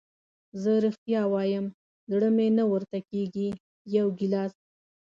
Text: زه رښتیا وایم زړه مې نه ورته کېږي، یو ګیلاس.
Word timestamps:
زه 0.61 0.71
رښتیا 0.85 1.21
وایم 1.33 1.65
زړه 2.11 2.29
مې 2.35 2.47
نه 2.57 2.63
ورته 2.71 2.97
کېږي، 3.09 3.49
یو 3.97 4.07
ګیلاس. 4.19 4.53